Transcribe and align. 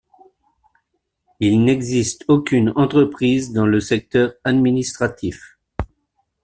Il 1.39 1.63
n'existe 1.63 2.25
aucune 2.27 2.73
entreprise 2.75 3.53
dans 3.53 3.67
le 3.67 3.79
secteur 3.79 4.33
administratif. 4.43 5.59